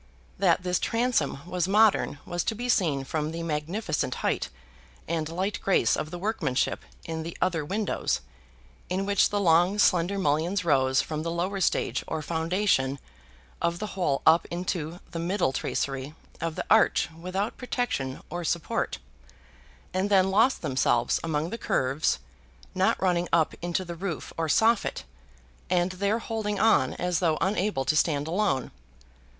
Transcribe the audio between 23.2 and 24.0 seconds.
up into the